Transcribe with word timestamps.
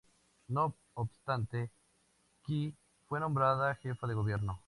No 0.47 0.75
obstante 0.95 1.69
Kyi 2.43 2.73
fue 3.07 3.19
nombrada 3.19 3.75
jefa 3.75 4.07
de 4.07 4.15
gobierno. 4.15 4.59